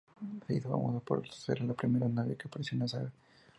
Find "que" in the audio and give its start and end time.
2.35-2.47